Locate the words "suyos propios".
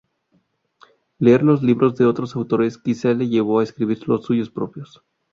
4.25-5.03